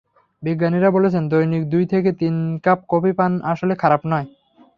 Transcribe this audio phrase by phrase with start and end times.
[0.43, 4.27] বিজ্ঞানীরা বলছেন, দৈনিক দুই থেকে তিন কাপ কফি পান আসলে খারাপ নয়।